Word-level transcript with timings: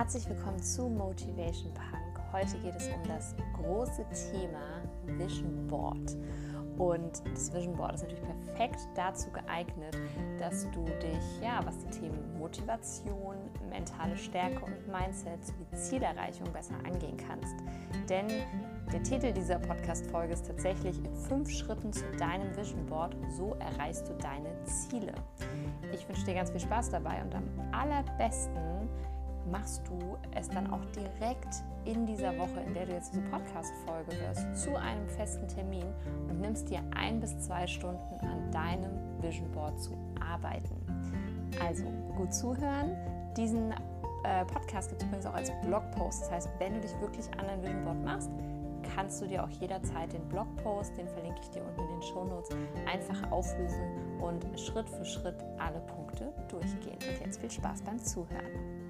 Herzlich 0.00 0.26
willkommen 0.30 0.62
zu 0.62 0.88
Motivation 0.88 1.74
Punk. 1.74 2.32
Heute 2.32 2.56
geht 2.60 2.74
es 2.74 2.88
um 2.88 3.06
das 3.06 3.34
große 3.54 4.02
Thema 4.32 4.80
Vision 5.04 5.66
Board. 5.66 6.16
Und 6.78 7.22
das 7.30 7.52
Vision 7.52 7.76
Board 7.76 7.96
ist 7.96 8.04
natürlich 8.04 8.24
perfekt 8.24 8.78
dazu 8.94 9.30
geeignet, 9.30 9.98
dass 10.38 10.66
du 10.70 10.86
dich, 10.86 11.42
ja, 11.42 11.60
was 11.66 11.76
die 11.80 11.90
Themen 12.00 12.38
Motivation, 12.38 13.36
mentale 13.68 14.16
Stärke 14.16 14.64
und 14.64 14.88
Mindset 14.88 15.44
sowie 15.44 15.76
Zielerreichung 15.76 16.50
besser 16.50 16.76
angehen 16.86 17.18
kannst. 17.18 17.56
Denn 18.08 18.26
der 18.90 19.02
Titel 19.02 19.34
dieser 19.34 19.58
Podcast-Folge 19.58 20.32
ist 20.32 20.46
tatsächlich 20.46 20.96
in 20.96 21.14
fünf 21.14 21.50
Schritten 21.50 21.92
zu 21.92 22.10
deinem 22.12 22.56
Vision 22.56 22.86
Board. 22.86 23.14
So 23.36 23.54
erreichst 23.56 24.08
du 24.08 24.14
deine 24.14 24.64
Ziele. 24.64 25.12
Ich 25.92 26.08
wünsche 26.08 26.24
dir 26.24 26.36
ganz 26.36 26.50
viel 26.50 26.60
Spaß 26.60 26.88
dabei 26.88 27.22
und 27.22 27.34
am 27.34 27.44
allerbesten 27.72 28.88
machst 29.50 29.82
du 29.88 30.16
es 30.34 30.48
dann 30.48 30.70
auch 30.70 30.84
direkt 30.86 31.62
in 31.84 32.06
dieser 32.06 32.36
Woche, 32.38 32.60
in 32.66 32.74
der 32.74 32.86
du 32.86 32.92
jetzt 32.92 33.12
diese 33.12 33.22
Podcast-Folge 33.22 34.12
hörst, 34.20 34.56
zu 34.56 34.76
einem 34.76 35.08
festen 35.08 35.48
Termin 35.48 35.86
und 36.28 36.40
nimmst 36.40 36.68
dir 36.68 36.80
ein 36.94 37.20
bis 37.20 37.38
zwei 37.40 37.66
Stunden 37.66 38.20
an 38.20 38.50
deinem 38.50 39.22
Vision 39.22 39.50
Board 39.52 39.80
zu 39.80 39.96
arbeiten. 40.20 40.76
Also 41.64 41.84
gut 42.16 42.32
zuhören. 42.32 42.96
Diesen 43.36 43.72
äh, 44.24 44.44
Podcast 44.44 44.90
gibt 44.90 45.02
es 45.02 45.08
übrigens 45.08 45.26
auch 45.26 45.34
als 45.34 45.50
Blogpost. 45.64 46.22
Das 46.22 46.30
heißt, 46.30 46.48
wenn 46.58 46.74
du 46.74 46.80
dich 46.80 46.98
wirklich 47.00 47.26
an 47.38 47.46
dein 47.46 47.62
Vision 47.62 47.84
Board 47.84 48.04
machst, 48.04 48.30
kannst 48.94 49.20
du 49.22 49.26
dir 49.26 49.44
auch 49.44 49.50
jederzeit 49.50 50.12
den 50.12 50.26
Blogpost, 50.28 50.96
den 50.96 51.08
verlinke 51.08 51.40
ich 51.42 51.50
dir 51.50 51.62
unten 51.62 51.80
in 51.80 51.88
den 51.88 52.02
Show 52.02 52.24
Notes, 52.24 52.50
einfach 52.90 53.30
aufrufen 53.30 54.20
und 54.20 54.44
Schritt 54.58 54.88
für 54.88 55.04
Schritt 55.04 55.36
alle 55.58 55.80
Punkte 55.80 56.32
durchgehen. 56.48 56.98
Und 57.08 57.20
jetzt 57.24 57.40
viel 57.40 57.50
Spaß 57.50 57.82
beim 57.82 57.98
Zuhören. 57.98 58.89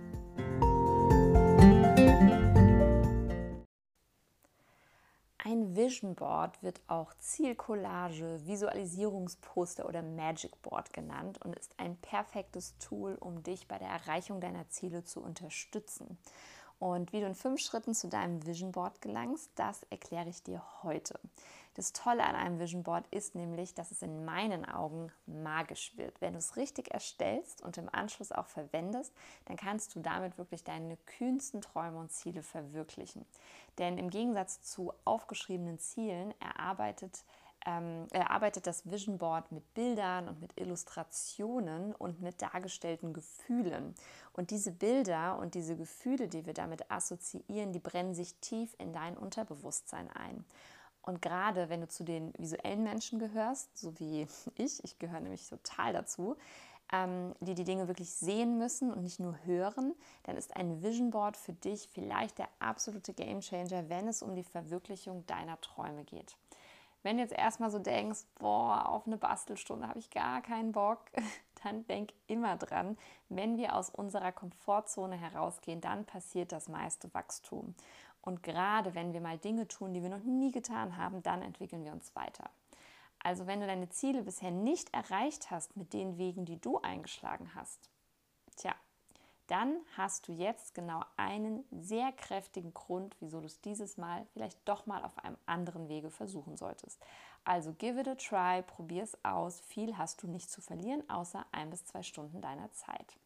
Ein 5.51 5.75
Vision 5.75 6.15
Board 6.15 6.63
wird 6.63 6.81
auch 6.87 7.13
Zielcollage, 7.19 8.47
Visualisierungsposter 8.47 9.85
oder 9.85 10.01
Magic 10.01 10.63
Board 10.63 10.93
genannt 10.93 11.41
und 11.43 11.59
ist 11.59 11.75
ein 11.77 11.97
perfektes 11.97 12.79
Tool, 12.79 13.17
um 13.19 13.43
dich 13.43 13.67
bei 13.67 13.77
der 13.77 13.89
Erreichung 13.89 14.41
deiner 14.41 14.69
Ziele 14.69 15.03
zu 15.03 15.21
unterstützen. 15.21 16.19
Und 16.79 17.13
wie 17.13 17.19
du 17.19 17.27
in 17.27 17.35
fünf 17.35 17.61
Schritten 17.61 17.95
zu 17.95 18.07
deinem 18.07 18.47
Vision 18.47 18.71
Board 18.71 19.03
gelangst, 19.03 19.51
das 19.57 19.83
erkläre 19.91 20.29
ich 20.29 20.41
dir 20.45 20.63
heute. 20.85 21.19
Das 21.81 21.95
Tolle 21.95 22.25
an 22.25 22.37
einem 22.37 22.59
Vision 22.59 22.83
Board 22.83 23.07
ist 23.11 23.35
nämlich, 23.35 23.73
dass 23.73 23.91
es 23.91 24.03
in 24.03 24.27
meinen 24.27 24.67
Augen 24.67 25.11
magisch 25.25 25.97
wird. 25.97 26.21
Wenn 26.21 26.35
du 26.35 26.39
es 26.39 26.57
richtig 26.57 26.91
erstellst 26.91 27.63
und 27.63 27.79
im 27.79 27.89
Anschluss 27.91 28.33
auch 28.33 28.49
verwendest, 28.49 29.15
dann 29.47 29.57
kannst 29.57 29.95
du 29.95 30.01
damit 30.01 30.37
wirklich 30.37 30.63
deine 30.63 30.99
kühnsten 31.07 31.63
Träume 31.63 31.99
und 31.99 32.13
Ziele 32.13 32.43
verwirklichen. 32.43 33.25
Denn 33.79 33.97
im 33.97 34.11
Gegensatz 34.11 34.61
zu 34.61 34.93
aufgeschriebenen 35.07 35.79
Zielen 35.79 36.35
erarbeitet 36.39 37.25
ähm, 37.67 38.07
er 38.11 38.31
arbeitet 38.31 38.67
das 38.67 38.91
Vision 38.91 39.19
Board 39.19 39.53
mit 39.53 39.75
Bildern 39.75 40.29
und 40.29 40.41
mit 40.41 40.59
Illustrationen 40.59 41.95
und 41.95 42.21
mit 42.23 42.41
dargestellten 42.41 43.13
Gefühlen. 43.13 43.95
Und 44.33 44.51
diese 44.51 44.73
Bilder 44.73 45.39
und 45.39 45.55
diese 45.55 45.77
Gefühle, 45.77 46.29
die 46.29 46.47
wir 46.47 46.55
damit 46.55 46.91
assoziieren, 46.91 47.73
die 47.73 47.79
brennen 47.79 48.15
sich 48.15 48.35
tief 48.37 48.75
in 48.79 48.95
dein 48.95 49.17
Unterbewusstsein 49.17 50.11
ein. 50.11 50.47
Und 51.03 51.23
gerade 51.23 51.69
wenn 51.69 51.81
du 51.81 51.89
zu 51.89 52.05
den 52.05 52.33
visuellen 52.39 52.83
Menschen 52.83 53.19
gehörst, 53.19 53.77
so 53.79 53.99
wie 53.99 54.27
ich, 54.57 54.85
ich 54.85 54.99
gehöre 54.99 55.21
nämlich 55.21 55.49
total 55.49 55.93
dazu, 55.93 56.37
ähm, 56.93 57.35
die 57.41 57.55
die 57.55 57.65
Dinge 57.65 57.89
wirklich 57.89 58.11
sehen 58.11 58.59
müssen 58.59 58.93
und 58.93 59.03
nicht 59.03 59.21
nur 59.21 59.37
hören, 59.45 59.95
dann 60.25 60.37
ist 60.37 60.57
ein 60.57 60.83
Vision 60.83 61.11
Board 61.11 61.37
für 61.37 61.53
dich 61.53 61.89
vielleicht 61.93 62.39
der 62.39 62.49
absolute 62.59 63.13
Game 63.13 63.41
Changer, 63.41 63.89
wenn 63.89 64.09
es 64.09 64.23
um 64.23 64.35
die 64.35 64.43
Verwirklichung 64.43 65.25
deiner 65.27 65.61
Träume 65.61 66.05
geht. 66.05 66.37
Wenn 67.03 67.17
du 67.17 67.23
jetzt 67.23 67.33
erstmal 67.33 67.71
so 67.71 67.79
denkst, 67.79 68.21
boah, 68.39 68.87
auf 68.89 69.07
eine 69.07 69.17
Bastelstunde 69.17 69.89
habe 69.89 69.99
ich 69.99 70.11
gar 70.11 70.43
keinen 70.43 70.73
Bock, 70.73 71.01
dann 71.65 71.87
denk 71.87 72.13
immer 72.27 72.57
dran, 72.57 72.99
wenn 73.29 73.57
wir 73.57 73.75
aus 73.75 73.91
unserer 73.91 74.33
Komfortzone 74.33 75.17
herausgehen, 75.17 75.81
dann 75.81 76.05
passiert 76.05 76.53
das 76.53 76.69
meiste 76.69 77.13
Wachstum. 77.15 77.75
Und 78.23 78.43
gerade 78.43 78.95
wenn 78.95 79.13
wir 79.13 79.21
mal 79.21 79.39
Dinge 79.39 79.67
tun, 79.69 79.95
die 79.95 80.03
wir 80.03 80.11
noch 80.11 80.23
nie 80.23 80.53
getan 80.53 80.97
haben, 80.97 81.23
dann 81.23 81.43
entwickeln 81.43 81.85
wir 81.85 81.93
uns 81.93 82.15
weiter. 82.15 82.51
Also 83.23 83.47
wenn 83.47 83.61
du 83.61 83.67
deine 83.67 83.89
Ziele 83.91 84.23
bisher 84.23 84.51
nicht 84.51 84.93
erreicht 84.95 85.51
hast 85.51 85.77
mit 85.77 85.93
den 85.93 86.19
Wegen, 86.19 86.45
die 86.45 86.61
du 86.61 86.79
eingeschlagen 86.79 87.55
hast, 87.55 87.91
tja, 88.57 88.75
dann 89.47 89.81
hast 89.97 90.29
du 90.29 90.33
jetzt 90.33 90.75
genau 90.75 91.03
einen 91.17 91.65
sehr 91.73 92.13
kräftigen 92.13 92.73
Grund, 92.73 93.17
wieso 93.19 93.41
du 93.41 93.47
es 93.47 93.61
dieses 93.61 93.97
Mal 93.97 94.25
vielleicht 94.33 94.57
doch 94.67 94.87
mal 94.87 95.05
auf 95.05 95.19
einem 95.19 95.37
anderen 95.45 95.89
Wege 95.89 96.09
versuchen 96.09 96.57
solltest. 96.57 97.05
Also 97.45 97.73
give 97.75 98.01
it 98.01 98.07
a 98.07 98.15
try, 98.15 98.63
probier 98.63 99.03
es 99.03 99.19
aus. 99.25 99.61
Viel 99.61 99.99
hast 99.99 100.23
du 100.23 100.29
nicht 100.29 100.51
zu 100.51 100.61
verlieren, 100.61 101.09
außer 101.11 101.45
ein 101.51 101.71
bis 101.71 101.85
zwei 101.85 102.03
Stunden 102.03 102.41
deiner 102.41 102.71
Zeit. 102.73 103.19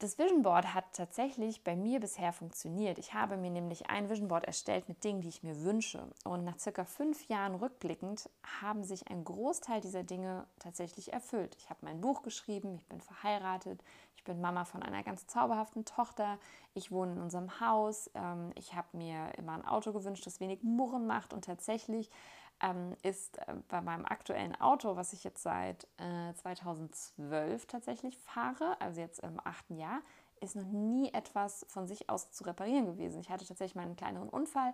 Das 0.00 0.18
Vision 0.18 0.40
Board 0.40 0.72
hat 0.72 0.86
tatsächlich 0.94 1.62
bei 1.62 1.76
mir 1.76 2.00
bisher 2.00 2.32
funktioniert. 2.32 2.96
Ich 2.96 3.12
habe 3.12 3.36
mir 3.36 3.50
nämlich 3.50 3.90
ein 3.90 4.08
Vision 4.08 4.28
Board 4.28 4.44
erstellt 4.44 4.88
mit 4.88 5.04
Dingen, 5.04 5.20
die 5.20 5.28
ich 5.28 5.42
mir 5.42 5.62
wünsche. 5.62 6.08
Und 6.24 6.42
nach 6.42 6.58
circa 6.58 6.86
fünf 6.86 7.28
Jahren 7.28 7.54
rückblickend 7.54 8.30
haben 8.62 8.82
sich 8.82 9.10
ein 9.10 9.24
Großteil 9.24 9.82
dieser 9.82 10.02
Dinge 10.02 10.46
tatsächlich 10.58 11.12
erfüllt. 11.12 11.54
Ich 11.58 11.68
habe 11.68 11.80
mein 11.82 12.00
Buch 12.00 12.22
geschrieben, 12.22 12.76
ich 12.76 12.86
bin 12.86 13.02
verheiratet, 13.02 13.84
ich 14.16 14.24
bin 14.24 14.40
Mama 14.40 14.64
von 14.64 14.82
einer 14.82 15.02
ganz 15.02 15.26
zauberhaften 15.26 15.84
Tochter, 15.84 16.38
ich 16.72 16.90
wohne 16.90 17.12
in 17.12 17.20
unserem 17.20 17.60
Haus, 17.60 18.10
ähm, 18.14 18.52
ich 18.54 18.74
habe 18.74 18.96
mir 18.96 19.32
immer 19.36 19.52
ein 19.52 19.66
Auto 19.66 19.92
gewünscht, 19.92 20.24
das 20.24 20.40
wenig 20.40 20.62
Murren 20.62 21.06
macht 21.06 21.34
und 21.34 21.44
tatsächlich 21.44 22.10
ähm, 22.60 22.96
ist 23.02 23.38
äh, 23.38 23.54
bei 23.68 23.80
meinem 23.80 24.04
aktuellen 24.04 24.58
Auto, 24.60 24.96
was 24.96 25.12
ich 25.12 25.24
jetzt 25.24 25.42
seit 25.42 25.86
äh, 25.98 26.34
2012 26.34 27.66
tatsächlich 27.66 28.18
fahre, 28.18 28.80
also 28.80 29.00
jetzt 29.00 29.20
im 29.20 29.40
achten 29.44 29.76
Jahr, 29.76 30.00
ist 30.40 30.56
noch 30.56 30.66
nie 30.66 31.12
etwas 31.12 31.66
von 31.68 31.86
sich 31.86 32.08
aus 32.08 32.30
zu 32.30 32.44
reparieren 32.44 32.86
gewesen. 32.86 33.20
Ich 33.20 33.30
hatte 33.30 33.46
tatsächlich 33.46 33.74
mal 33.74 33.82
einen 33.82 33.96
kleineren 33.96 34.28
Unfall. 34.28 34.72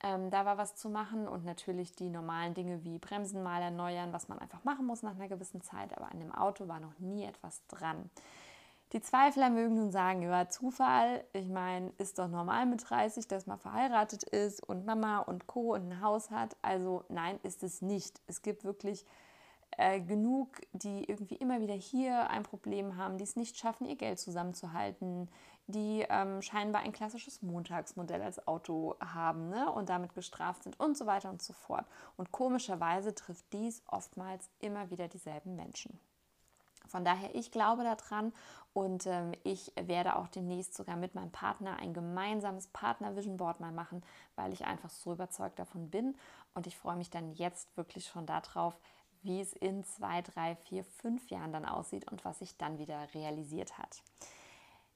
Ähm, 0.00 0.30
da 0.30 0.44
war 0.44 0.58
was 0.58 0.76
zu 0.76 0.90
machen 0.90 1.26
und 1.26 1.44
natürlich 1.44 1.92
die 1.92 2.08
normalen 2.08 2.54
Dinge 2.54 2.84
wie 2.84 2.98
Bremsen 2.98 3.42
mal 3.42 3.60
erneuern, 3.60 4.12
was 4.12 4.28
man 4.28 4.38
einfach 4.38 4.62
machen 4.64 4.86
muss 4.86 5.02
nach 5.02 5.14
einer 5.14 5.28
gewissen 5.28 5.60
Zeit. 5.60 5.96
Aber 5.96 6.10
an 6.10 6.20
dem 6.20 6.32
Auto 6.32 6.68
war 6.68 6.78
noch 6.78 6.98
nie 6.98 7.24
etwas 7.24 7.66
dran. 7.66 8.10
Die 8.92 9.02
Zweifler 9.02 9.50
mögen 9.50 9.74
nun 9.74 9.90
sagen, 9.90 10.22
ja, 10.22 10.48
Zufall, 10.48 11.22
ich 11.34 11.48
meine, 11.48 11.92
ist 11.98 12.18
doch 12.18 12.28
normal 12.28 12.64
mit 12.64 12.88
30, 12.88 13.28
dass 13.28 13.46
man 13.46 13.58
verheiratet 13.58 14.22
ist 14.22 14.62
und 14.62 14.86
Mama 14.86 15.18
und 15.18 15.46
Co. 15.46 15.74
und 15.74 15.90
ein 15.90 16.00
Haus 16.00 16.30
hat. 16.30 16.56
Also 16.62 17.04
nein, 17.10 17.38
ist 17.42 17.62
es 17.62 17.82
nicht. 17.82 18.22
Es 18.26 18.40
gibt 18.40 18.64
wirklich 18.64 19.04
äh, 19.76 20.00
genug, 20.00 20.62
die 20.72 21.04
irgendwie 21.04 21.36
immer 21.36 21.60
wieder 21.60 21.74
hier 21.74 22.30
ein 22.30 22.44
Problem 22.44 22.96
haben, 22.96 23.18
die 23.18 23.24
es 23.24 23.36
nicht 23.36 23.58
schaffen, 23.58 23.86
ihr 23.86 23.96
Geld 23.96 24.18
zusammenzuhalten, 24.18 25.28
die 25.66 26.06
ähm, 26.08 26.40
scheinbar 26.40 26.80
ein 26.80 26.92
klassisches 26.92 27.42
Montagsmodell 27.42 28.22
als 28.22 28.48
Auto 28.48 28.96
haben 29.00 29.50
ne? 29.50 29.70
und 29.70 29.90
damit 29.90 30.14
gestraft 30.14 30.62
sind 30.62 30.80
und 30.80 30.96
so 30.96 31.04
weiter 31.04 31.28
und 31.28 31.42
so 31.42 31.52
fort. 31.52 31.84
Und 32.16 32.32
komischerweise 32.32 33.14
trifft 33.14 33.52
dies 33.52 33.82
oftmals 33.86 34.48
immer 34.60 34.90
wieder 34.90 35.08
dieselben 35.08 35.56
Menschen. 35.56 36.00
Von 36.88 37.04
daher, 37.04 37.34
ich 37.34 37.50
glaube 37.50 37.84
daran 37.84 38.32
und 38.72 39.06
ähm, 39.06 39.32
ich 39.44 39.72
werde 39.80 40.16
auch 40.16 40.28
demnächst 40.28 40.74
sogar 40.74 40.96
mit 40.96 41.14
meinem 41.14 41.30
Partner 41.30 41.78
ein 41.78 41.94
gemeinsames 41.94 42.68
Partner 42.68 43.16
Vision 43.16 43.36
Board 43.36 43.60
mal 43.60 43.72
machen, 43.72 44.02
weil 44.36 44.52
ich 44.52 44.64
einfach 44.64 44.90
so 44.90 45.12
überzeugt 45.12 45.58
davon 45.58 45.90
bin. 45.90 46.16
Und 46.54 46.66
ich 46.66 46.76
freue 46.76 46.96
mich 46.96 47.10
dann 47.10 47.32
jetzt 47.32 47.76
wirklich 47.76 48.06
schon 48.06 48.26
darauf, 48.26 48.78
wie 49.22 49.40
es 49.40 49.52
in 49.52 49.84
zwei, 49.84 50.22
drei, 50.22 50.56
vier, 50.56 50.84
fünf 50.84 51.28
Jahren 51.30 51.52
dann 51.52 51.64
aussieht 51.64 52.10
und 52.10 52.24
was 52.24 52.38
sich 52.38 52.56
dann 52.56 52.78
wieder 52.78 53.08
realisiert 53.14 53.78
hat. 53.78 54.02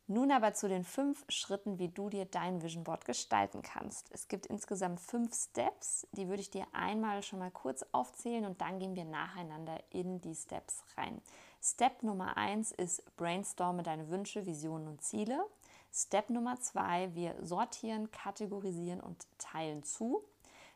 Nun 0.08 0.30
aber 0.32 0.52
zu 0.52 0.68
den 0.68 0.84
fünf 0.84 1.24
Schritten, 1.28 1.78
wie 1.78 1.88
du 1.88 2.10
dir 2.10 2.24
dein 2.24 2.60
Vision 2.60 2.84
Board 2.84 3.04
gestalten 3.04 3.62
kannst. 3.62 4.10
Es 4.12 4.28
gibt 4.28 4.46
insgesamt 4.46 5.00
fünf 5.00 5.34
Steps, 5.34 6.06
die 6.12 6.28
würde 6.28 6.42
ich 6.42 6.50
dir 6.50 6.66
einmal 6.72 7.22
schon 7.22 7.38
mal 7.38 7.50
kurz 7.50 7.84
aufzählen 7.92 8.44
und 8.44 8.60
dann 8.60 8.78
gehen 8.78 8.96
wir 8.96 9.04
nacheinander 9.04 9.80
in 9.90 10.20
die 10.20 10.34
Steps 10.34 10.84
rein. 10.96 11.22
Step 11.64 12.02
Nummer 12.02 12.36
eins 12.36 12.72
ist 12.72 13.04
brainstorme 13.16 13.84
deine 13.84 14.08
Wünsche, 14.10 14.46
Visionen 14.46 14.88
und 14.88 15.00
Ziele. 15.02 15.44
Step 15.92 16.28
Nummer 16.28 16.58
zwei, 16.60 17.14
wir 17.14 17.36
sortieren, 17.40 18.10
kategorisieren 18.10 19.00
und 19.00 19.26
teilen 19.38 19.84
zu. 19.84 20.24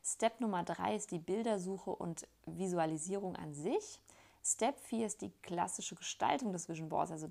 Step 0.05 0.41
Nummer 0.41 0.63
drei 0.63 0.95
ist 0.95 1.11
die 1.11 1.19
Bildersuche 1.19 1.91
und 1.91 2.29
Visualisierung 2.47 3.35
an 3.35 3.53
sich. 3.53 4.01
Step 4.45 4.79
4 4.79 5.07
ist 5.07 5.23
die 5.23 5.33
klassische 5.43 5.97
Gestaltung 5.97 6.53
des 6.53 6.69
Vision 6.69 6.89
Boards, 6.89 7.11
also 7.11 7.29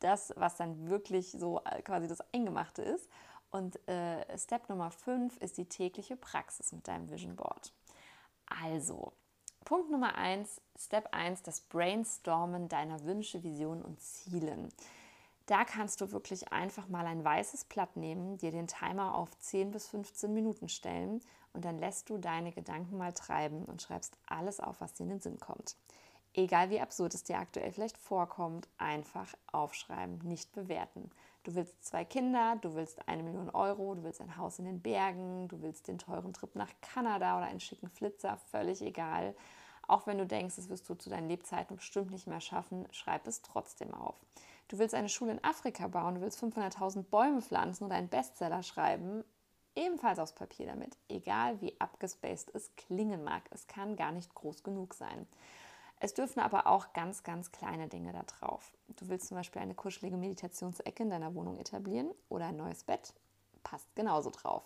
das, 0.00 0.32
was 0.36 0.56
dann 0.56 0.88
wirklich 0.88 1.30
so 1.30 1.60
äh, 1.64 1.80
quasi 1.82 2.08
das 2.08 2.20
Eingemachte 2.34 2.82
ist. 2.82 3.08
Und 3.52 3.78
äh, 3.88 4.36
Step 4.36 4.68
Nummer 4.68 4.90
5 4.90 5.36
ist 5.36 5.56
die 5.56 5.66
tägliche 5.66 6.16
Praxis 6.16 6.72
mit 6.72 6.88
deinem 6.88 7.08
Vision 7.08 7.36
Board. 7.36 7.72
Also, 8.46 9.12
Punkt 9.64 9.90
Nummer 9.90 10.16
1, 10.16 10.60
Step 10.78 11.08
1, 11.12 11.42
das 11.42 11.60
Brainstormen 11.60 12.68
deiner 12.68 13.04
Wünsche, 13.04 13.42
Visionen 13.42 13.82
und 13.82 14.00
Zielen. 14.00 14.68
Da 15.46 15.64
kannst 15.64 16.00
du 16.00 16.12
wirklich 16.12 16.52
einfach 16.52 16.88
mal 16.88 17.06
ein 17.06 17.24
weißes 17.24 17.64
Blatt 17.64 17.96
nehmen, 17.96 18.38
dir 18.38 18.50
den 18.50 18.66
Timer 18.66 19.14
auf 19.14 19.30
10 19.38 19.70
bis 19.70 19.88
15 19.88 20.32
Minuten 20.32 20.68
stellen 20.68 21.20
und 21.52 21.64
dann 21.64 21.78
lässt 21.78 22.10
du 22.10 22.18
deine 22.18 22.52
Gedanken 22.52 22.96
mal 22.96 23.12
treiben 23.12 23.64
und 23.64 23.82
schreibst 23.82 24.16
alles 24.26 24.60
auf, 24.60 24.80
was 24.80 24.94
dir 24.94 25.04
in 25.04 25.10
den 25.10 25.20
Sinn 25.20 25.38
kommt. 25.38 25.76
Egal 26.34 26.70
wie 26.70 26.80
absurd 26.80 27.14
es 27.14 27.24
dir 27.24 27.38
aktuell 27.38 27.72
vielleicht 27.72 27.98
vorkommt, 27.98 28.68
einfach 28.78 29.34
aufschreiben, 29.52 30.18
nicht 30.22 30.52
bewerten. 30.52 31.10
Du 31.44 31.56
willst 31.56 31.84
zwei 31.84 32.04
Kinder, 32.04 32.56
du 32.60 32.74
willst 32.74 33.08
eine 33.08 33.24
Million 33.24 33.50
Euro, 33.50 33.96
du 33.96 34.04
willst 34.04 34.20
ein 34.20 34.36
Haus 34.36 34.60
in 34.60 34.64
den 34.64 34.80
Bergen, 34.80 35.48
du 35.48 35.60
willst 35.60 35.88
den 35.88 35.98
teuren 35.98 36.32
Trip 36.32 36.54
nach 36.54 36.70
Kanada 36.80 37.36
oder 37.36 37.46
einen 37.46 37.58
schicken 37.58 37.88
Flitzer, 37.88 38.36
völlig 38.50 38.80
egal. 38.80 39.34
Auch 39.88 40.06
wenn 40.06 40.18
du 40.18 40.26
denkst, 40.26 40.54
das 40.54 40.68
wirst 40.68 40.88
du 40.88 40.94
zu 40.94 41.10
deinen 41.10 41.28
Lebzeiten 41.28 41.76
bestimmt 41.76 42.12
nicht 42.12 42.28
mehr 42.28 42.40
schaffen, 42.40 42.86
schreib 42.92 43.26
es 43.26 43.42
trotzdem 43.42 43.92
auf. 43.92 44.14
Du 44.68 44.78
willst 44.78 44.94
eine 44.94 45.08
Schule 45.08 45.32
in 45.32 45.44
Afrika 45.44 45.88
bauen, 45.88 46.14
du 46.14 46.20
willst 46.20 46.42
500.000 46.42 47.02
Bäume 47.02 47.42
pflanzen 47.42 47.84
oder 47.84 47.96
einen 47.96 48.08
Bestseller 48.08 48.62
schreiben, 48.62 49.24
ebenfalls 49.74 50.20
aufs 50.20 50.34
Papier 50.34 50.66
damit. 50.66 50.96
Egal 51.08 51.60
wie 51.60 51.78
abgespaced 51.80 52.54
es 52.54 52.74
klingen 52.76 53.24
mag, 53.24 53.42
es 53.50 53.66
kann 53.66 53.96
gar 53.96 54.12
nicht 54.12 54.32
groß 54.34 54.62
genug 54.62 54.94
sein. 54.94 55.26
Es 56.04 56.14
dürfen 56.14 56.40
aber 56.40 56.66
auch 56.66 56.92
ganz, 56.94 57.22
ganz 57.22 57.52
kleine 57.52 57.86
Dinge 57.86 58.12
da 58.12 58.24
drauf. 58.24 58.72
Du 58.88 59.08
willst 59.08 59.28
zum 59.28 59.36
Beispiel 59.36 59.62
eine 59.62 59.76
kuschelige 59.76 60.16
Meditationsecke 60.16 61.04
in 61.04 61.10
deiner 61.10 61.36
Wohnung 61.36 61.58
etablieren 61.58 62.10
oder 62.28 62.46
ein 62.46 62.56
neues 62.56 62.82
Bett, 62.82 63.14
passt 63.62 63.86
genauso 63.94 64.30
drauf. 64.30 64.64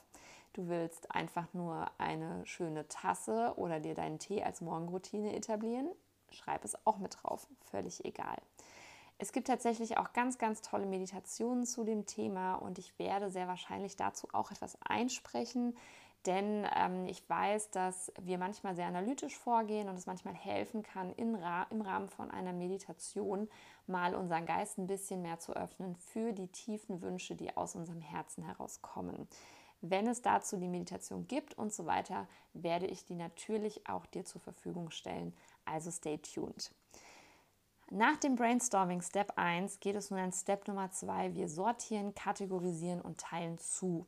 Du 0.55 0.69
willst 0.69 1.15
einfach 1.15 1.53
nur 1.53 1.91
eine 1.99 2.47
schöne 2.47 2.89
Tasse 2.89 3.53
oder 3.57 3.81
dir 3.81 3.95
deinen 3.95 4.19
Tee 4.19 4.43
als 4.43 4.63
Morgenroutine 4.63 5.37
etablieren, 5.37 5.91
schreib 6.31 6.65
es 6.65 6.87
auch 6.87 6.97
mit 6.97 7.19
drauf, 7.23 7.47
völlig 7.71 8.03
egal. 8.07 8.39
Es 9.19 9.33
gibt 9.33 9.49
tatsächlich 9.49 9.99
auch 9.99 10.15
ganz, 10.15 10.39
ganz 10.39 10.63
tolle 10.63 10.87
Meditationen 10.87 11.67
zu 11.67 11.85
dem 11.85 12.07
Thema 12.07 12.55
und 12.55 12.79
ich 12.79 12.99
werde 12.99 13.29
sehr 13.29 13.47
wahrscheinlich 13.47 13.97
dazu 13.97 14.27
auch 14.33 14.53
etwas 14.53 14.79
einsprechen, 14.81 15.77
denn 16.27 16.67
ähm, 16.75 17.07
ich 17.07 17.29
weiß, 17.29 17.71
dass 17.71 18.13
wir 18.21 18.39
manchmal 18.39 18.75
sehr 18.75 18.87
analytisch 18.87 19.37
vorgehen 19.37 19.89
und 19.89 19.97
es 19.97 20.07
manchmal 20.07 20.35
helfen 20.35 20.83
kann, 20.83 21.15
Ra 21.37 21.67
im 21.71 21.81
Rahmen 21.81 22.09
von 22.09 22.31
einer 22.31 22.53
Meditation 22.53 23.49
mal 23.87 24.15
unseren 24.15 24.47
Geist 24.47 24.79
ein 24.79 24.87
bisschen 24.87 25.23
mehr 25.23 25.39
zu 25.39 25.55
öffnen 25.55 25.97
für 25.97 26.33
die 26.33 26.49
tiefen 26.49 27.01
Wünsche, 27.03 27.37
die 27.37 27.57
aus 27.57 27.75
unserem 27.77 28.01
Herzen 28.01 28.45
herauskommen. 28.45 29.29
Wenn 29.81 30.07
es 30.07 30.23
dazu 30.23 30.57
die 30.57 30.69
Meditation 30.69 31.27
gibt 31.29 31.55
und 31.55 31.73
so 31.73 31.87
weiter, 31.87 32.27
werde 32.55 32.87
ich 32.87 33.05
die 33.05 33.15
natürlich 33.15 33.89
auch 33.89 34.07
dir 34.07 34.25
zur 34.25 34.41
Verfügung 34.41 34.91
stellen. 34.91 35.37
Also 35.65 35.91
stay 35.91 36.19
tuned. 36.19 36.73
Nach 37.91 38.17
dem 38.17 38.35
Brainstorming 38.35 39.01
Step 39.01 39.35
1 39.37 39.79
geht 39.79 39.95
es 39.95 40.11
nun 40.11 40.19
an 40.19 40.33
Step 40.33 40.67
Nummer 40.67 40.91
2. 40.91 41.35
Wir 41.35 41.49
sortieren, 41.49 42.15
kategorisieren 42.15 43.01
und 43.01 43.19
teilen 43.19 43.59
zu. 43.59 44.07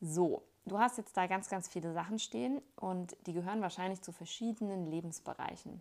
So, 0.00 0.42
du 0.66 0.78
hast 0.78 0.98
jetzt 0.98 1.16
da 1.16 1.26
ganz, 1.26 1.48
ganz 1.48 1.68
viele 1.68 1.92
Sachen 1.92 2.18
stehen 2.18 2.60
und 2.76 3.16
die 3.26 3.32
gehören 3.32 3.62
wahrscheinlich 3.62 4.02
zu 4.02 4.12
verschiedenen 4.12 4.84
Lebensbereichen. 4.86 5.80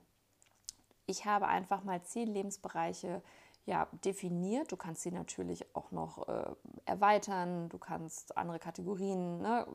Ich 1.07 1.25
habe 1.25 1.47
einfach 1.47 1.83
mal 1.83 2.01
zehn 2.03 2.27
Lebensbereiche 2.27 3.21
ja, 3.65 3.87
definiert. 4.05 4.71
Du 4.71 4.77
kannst 4.77 5.01
sie 5.01 5.11
natürlich 5.11 5.75
auch 5.75 5.91
noch 5.91 6.27
äh, 6.27 6.55
erweitern, 6.85 7.69
du 7.69 7.77
kannst 7.77 8.37
andere 8.37 8.59
Kategorien 8.59 9.39
ne, 9.41 9.67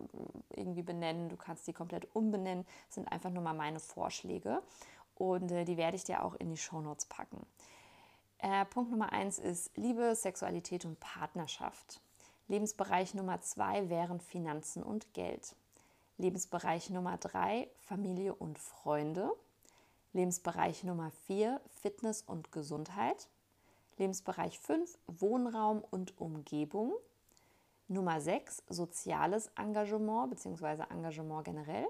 irgendwie 0.51 0.83
benennen, 0.83 1.29
du 1.29 1.37
kannst 1.37 1.67
die 1.67 1.73
komplett 1.73 2.15
umbenennen. 2.15 2.65
Das 2.87 2.95
sind 2.97 3.11
einfach 3.11 3.31
nur 3.31 3.43
mal 3.43 3.55
meine 3.55 3.81
Vorschläge 3.81 4.63
und 5.17 5.51
äh, 5.51 5.65
die 5.65 5.77
werde 5.77 5.97
ich 5.97 6.05
dir 6.05 6.25
auch 6.25 6.35
in 6.35 6.51
die 6.51 6.57
Shownotes 6.57 7.07
packen. 7.07 7.45
Äh, 8.39 8.65
Punkt 8.67 8.91
Nummer 8.91 9.13
eins 9.13 9.39
ist 9.39 9.77
Liebe, 9.77 10.15
Sexualität 10.15 10.85
und 10.85 10.99
Partnerschaft. 11.01 12.01
Lebensbereich 12.51 13.15
Nummer 13.15 13.41
zwei 13.43 13.89
wären 13.91 14.19
Finanzen 14.19 14.83
und 14.83 15.15
Geld. 15.15 15.55
Lebensbereich 16.19 16.91
Nummer 16.91 17.17
drei 17.17 17.71
Familie 17.79 18.35
und 18.35 18.59
Freunde. 18.59 19.31
Lebensbereich 20.15 20.83
Nummer 20.83 21.13
vier 21.29 21.61
Fitness 21.81 22.23
und 22.23 22.51
Gesundheit. 22.51 23.29
Lebensbereich 23.99 24.59
5 24.59 24.99
Wohnraum 25.07 25.85
und 25.93 26.21
Umgebung. 26.21 26.93
Nummer 27.87 28.21
6 28.21 28.65
soziales 28.69 29.53
Engagement 29.57 30.31
bzw. 30.31 30.87
Engagement 30.91 31.45
generell. 31.45 31.87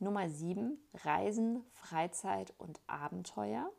Nummer 0.00 0.28
7 0.28 0.82
Reisen, 1.04 1.64
Freizeit 1.74 2.52
und 2.58 2.80
Abenteuer. 2.88 3.70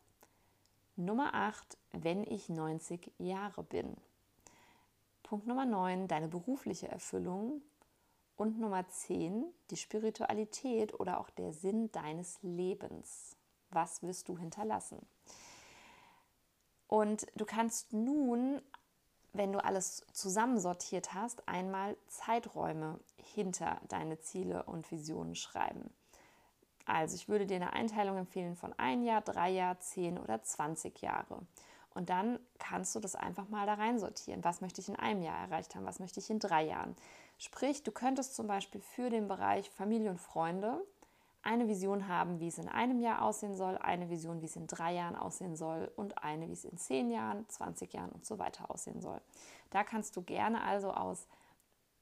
Nummer 0.96 1.34
8 1.34 1.78
wenn 1.92 2.24
ich 2.24 2.48
90 2.48 3.12
Jahre 3.18 3.64
bin. 3.64 3.98
Punkt 5.31 5.48
Nummer 5.48 5.66
9, 5.66 6.10
deine 6.10 6.28
berufliche 6.28 6.89
Erfüllung. 6.89 7.62
Und 8.36 8.60
Nummer 8.60 8.86
10, 8.86 9.45
die 9.69 9.78
Spiritualität 9.78 11.00
oder 11.00 11.22
auch 11.22 11.30
der 11.30 11.54
Sinn 11.54 11.89
deines 11.94 12.38
Lebens. 12.42 13.38
Was 13.69 14.04
wirst 14.04 14.28
du 14.28 14.38
hinterlassen? 14.38 15.00
Und 16.88 17.28
du 17.38 17.45
kannst 17.45 17.94
nun, 17.94 18.62
wenn 19.31 19.54
du 19.54 19.63
alles 19.63 20.06
zusammensortiert 20.12 21.13
hast, 21.13 21.48
einmal 21.48 21.95
Zeiträume 22.07 23.00
hinter 23.16 23.80
deine 23.88 24.19
Ziele 24.19 24.63
und 24.63 24.92
Visionen 24.92 25.36
schreiben. 25.36 25.94
Also 26.86 27.16
ich 27.16 27.30
würde 27.30 27.45
dir 27.45 27.56
eine 27.56 27.72
Einteilung 27.72 28.18
empfehlen 28.18 28.57
von 28.57 28.74
ein 28.77 29.01
Jahr, 29.01 29.22
drei 29.22 29.51
Jahr, 29.51 29.80
zehn 29.80 30.18
oder 30.18 30.44
20 30.44 31.01
Jahre. 31.01 31.39
Und 31.94 32.10
dann 32.10 32.40
kannst 32.58 32.96
du 32.96 33.00
das 33.00 33.16
einfach 33.16 33.50
mal 33.50 33.66
da 33.66 33.74
rein 33.74 34.00
sortieren. 34.00 34.44
Was 34.44 34.62
möchte 34.62 34.82
ich 34.82 34.88
in 34.88 34.96
einem 34.96 35.22
Jahr 35.22 35.38
erreicht 35.38 35.76
haben? 35.76 35.86
Was 35.86 36.00
möchte 36.00 36.20
ich 36.20 36.30
in 36.30 36.40
drei 36.40 36.64
Jahren? 36.64 36.96
Sprich, 37.38 37.84
du 37.84 37.92
könntest 37.92 38.36
zum 38.36 38.48
Beispiel 38.48 38.82
für 38.82 39.10
den 39.10 39.28
Bereich 39.28 39.70
Familie 39.72 40.10
und 40.10 40.20
Freunde 40.20 40.82
eine 41.44 41.68
Vision 41.68 42.08
haben, 42.08 42.40
wie 42.40 42.48
es 42.48 42.60
in 42.60 42.70
einem 42.70 43.00
Jahr 43.00 43.24
aussehen 43.24 43.56
soll, 43.56 43.78
eine 43.78 44.10
Vision, 44.10 44.42
wie 44.42 44.46
es 44.46 44.56
in 44.56 44.68
drei 44.68 44.94
Jahren 44.94 45.16
aussehen 45.16 45.56
soll 45.56 45.92
und 45.96 46.24
eine, 46.24 46.48
wie 46.48 46.54
es 46.54 46.66
in 46.66 46.78
zehn 46.78 47.10
Jahren, 47.10 47.48
20 47.50 47.94
Jahren 47.94 48.12
und 48.12 48.26
so 48.26 48.38
weiter 48.38 48.70
aussehen 48.70 49.02
soll. 49.02 49.20
Da 49.72 49.84
kannst 49.84 50.16
du 50.16 50.22
gerne 50.22 50.64
also 50.64 50.92
aus, 50.92 51.28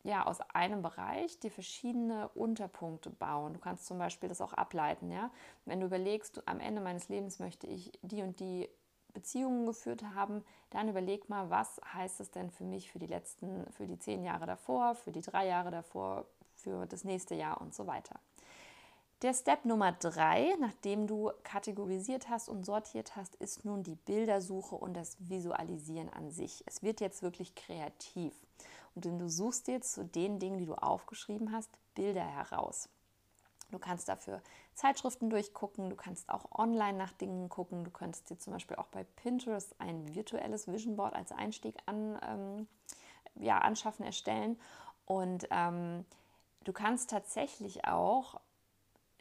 ja, 0.04 0.26
aus 0.26 0.42
einem 0.54 0.82
Bereich 0.82 1.40
die 1.40 1.50
verschiedene 1.50 2.28
Unterpunkte 2.30 3.10
bauen. 3.10 3.54
Du 3.54 3.60
kannst 3.60 3.86
zum 3.86 3.98
Beispiel 3.98 4.28
das 4.28 4.42
auch 4.42 4.54
ableiten. 4.54 5.10
Ja? 5.10 5.32
Wenn 5.66 5.80
du 5.80 5.86
überlegst, 5.86 6.46
am 6.48 6.60
Ende 6.60 6.82
meines 6.82 7.08
Lebens 7.08 7.40
möchte 7.40 7.66
ich 7.68 7.98
die 8.02 8.22
und 8.22 8.40
die 8.42 8.70
Beziehungen 9.14 9.66
geführt 9.66 10.04
haben, 10.16 10.44
dann 10.70 10.90
überleg 10.90 11.30
mal, 11.30 11.50
was 11.50 11.82
heißt 11.94 12.20
es 12.20 12.32
denn 12.32 12.52
für 12.52 12.64
mich 12.64 12.92
für 12.92 13.00
die 13.00 13.08
letzten, 13.08 13.66
für 13.72 13.88
die 13.88 14.00
zehn 14.00 14.24
Jahre 14.24 14.46
davor, 14.46 14.96
für 14.96 15.12
die 15.12 15.22
drei 15.22 15.48
Jahre 15.48 15.72
davor, 15.72 16.26
für 16.56 16.86
das 16.86 17.04
nächste 17.04 17.36
Jahr 17.36 17.62
und 17.62 17.74
so 17.74 17.88
weiter. 17.88 18.20
Der 19.22 19.34
Step 19.34 19.66
Nummer 19.66 19.92
drei, 19.92 20.56
nachdem 20.62 21.06
du 21.06 21.32
kategorisiert 21.44 22.30
hast 22.30 22.48
und 22.48 22.66
sortiert 22.66 23.18
hast, 23.18 23.36
ist 23.36 23.66
nun 23.66 23.84
die 23.84 23.96
Bildersuche 23.96 24.76
und 24.76 24.94
das 24.94 25.18
Visualisieren 25.20 26.08
an 26.08 26.32
sich. 26.32 26.64
Es 26.68 26.84
wird 26.84 27.02
jetzt 27.02 27.22
wirklich 27.22 27.54
kreativ. 27.54 28.34
Und 28.96 29.04
du 29.06 29.28
suchst 29.28 29.68
dir 29.68 29.82
zu 29.82 30.06
den 30.06 30.40
Dingen, 30.40 30.58
die 30.58 30.66
du 30.66 30.76
aufgeschrieben 30.76 31.52
hast, 31.52 31.70
Bilder 31.96 32.24
heraus. 32.24 32.88
Du 33.72 33.78
kannst 33.78 34.08
dafür 34.08 34.42
Zeitschriften 34.80 35.30
durchgucken, 35.30 35.90
du 35.90 35.98
kannst 35.98 36.30
auch 36.30 36.58
online 36.58 36.98
nach 36.98 37.12
Dingen 37.12 37.50
gucken, 37.50 37.84
du 37.84 37.92
könntest 37.92 38.30
dir 38.30 38.40
zum 38.40 38.54
Beispiel 38.54 38.78
auch 38.78 38.88
bei 38.88 39.04
Pinterest 39.04 39.76
ein 39.80 40.16
virtuelles 40.16 40.68
Vision 40.68 40.96
Board 40.96 41.14
als 41.14 41.34
Einstieg 41.34 41.76
an, 41.86 42.18
ähm, 42.26 42.68
ja, 43.36 43.58
anschaffen, 43.58 44.06
erstellen. 44.06 44.58
Und 45.06 45.48
ähm, 45.52 46.06
du 46.64 46.72
kannst 46.72 47.10
tatsächlich 47.10 47.86
auch 47.86 48.40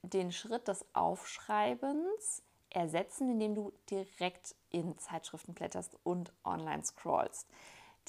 den 0.03 0.31
Schritt 0.31 0.69
des 0.69 0.85
Aufschreibens 0.93 2.43
ersetzen, 2.71 3.29
indem 3.29 3.57
du 3.57 3.73
direkt 3.91 4.55
in 4.71 4.97
Zeitschriften 4.99 5.55
blätterst 5.55 5.97
und 6.05 6.33
online 6.45 6.85
scrollst. 6.85 7.49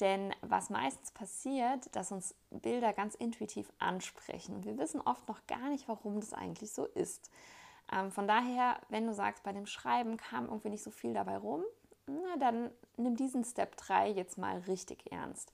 Denn 0.00 0.34
was 0.40 0.70
meistens 0.70 1.10
passiert, 1.10 1.94
dass 1.94 2.10
uns 2.10 2.34
Bilder 2.50 2.92
ganz 2.92 3.14
intuitiv 3.14 3.70
ansprechen 3.78 4.54
und 4.56 4.64
wir 4.64 4.78
wissen 4.78 5.00
oft 5.00 5.28
noch 5.28 5.46
gar 5.46 5.68
nicht, 5.68 5.88
warum 5.88 6.20
das 6.20 6.32
eigentlich 6.32 6.72
so 6.72 6.86
ist. 6.86 7.30
Ähm, 7.92 8.10
von 8.10 8.26
daher, 8.26 8.80
wenn 8.88 9.06
du 9.06 9.12
sagst, 9.12 9.42
bei 9.42 9.52
dem 9.52 9.66
Schreiben 9.66 10.16
kam 10.16 10.46
irgendwie 10.46 10.70
nicht 10.70 10.82
so 10.82 10.90
viel 10.90 11.12
dabei 11.12 11.36
rum, 11.36 11.62
na, 12.06 12.36
dann 12.38 12.70
nimm 12.96 13.16
diesen 13.16 13.44
Step 13.44 13.76
3 13.76 14.10
jetzt 14.10 14.38
mal 14.38 14.58
richtig 14.60 15.12
ernst. 15.12 15.52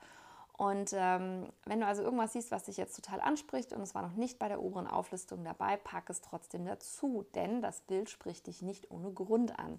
Und 0.56 0.92
ähm, 0.94 1.48
wenn 1.66 1.80
du 1.80 1.86
also 1.86 2.02
irgendwas 2.02 2.32
siehst, 2.32 2.50
was 2.50 2.64
dich 2.64 2.78
jetzt 2.78 2.96
total 2.96 3.20
anspricht 3.20 3.74
und 3.74 3.82
es 3.82 3.94
war 3.94 4.00
noch 4.00 4.14
nicht 4.14 4.38
bei 4.38 4.48
der 4.48 4.62
oberen 4.62 4.86
Auflistung 4.86 5.44
dabei, 5.44 5.76
pack 5.76 6.08
es 6.08 6.22
trotzdem 6.22 6.64
dazu, 6.64 7.26
denn 7.34 7.60
das 7.60 7.82
Bild 7.82 8.08
spricht 8.08 8.46
dich 8.46 8.62
nicht 8.62 8.90
ohne 8.90 9.12
Grund 9.12 9.58
an. 9.58 9.78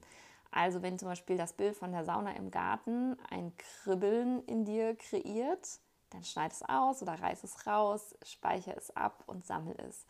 Also 0.52 0.82
wenn 0.82 1.00
zum 1.00 1.10
Beispiel 1.10 1.38
das 1.38 1.54
Bild 1.54 1.76
von 1.76 1.92
der 1.92 2.06
Sauna 2.06 2.32
im 2.34 2.52
Garten 2.52 3.18
ein 3.30 3.54
Kribbeln 3.58 4.44
in 4.46 4.66
dir 4.66 4.96
kreiert, 4.96 5.80
dann 6.10 6.24
schneid 6.24 6.54
es 6.54 6.64
aus 6.64 7.02
oder 7.02 7.20
reiß 7.20 7.44
es 7.44 7.68
raus, 7.68 8.16
speichere 8.24 8.76
es 8.76 8.96
ab 8.96 9.24
und 9.28 9.46
sammel 9.46 9.76
es. 9.88 10.06